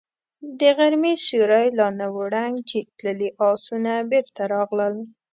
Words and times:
د 0.59 0.61
غرمې 0.77 1.13
سيوری 1.25 1.67
لا 1.77 1.87
نه 1.99 2.07
و 2.13 2.17
ړنګ 2.33 2.55
چې 2.69 2.77
تللي 2.99 3.29
آسونه 3.49 3.91
بېرته 4.11 4.41
راغلل. 4.53 4.95